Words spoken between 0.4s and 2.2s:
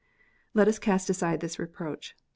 Let us cast aside this reproach.